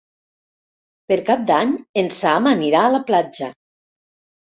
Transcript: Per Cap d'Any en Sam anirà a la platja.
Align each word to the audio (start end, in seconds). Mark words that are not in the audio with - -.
Per 1.11 1.17
Cap 1.27 1.43
d'Any 1.51 1.75
en 2.03 2.09
Sam 2.15 2.49
anirà 2.53 2.81
a 2.87 2.95
la 2.95 3.03
platja. 3.11 3.51